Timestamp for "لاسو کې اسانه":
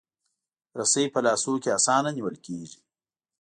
1.25-2.09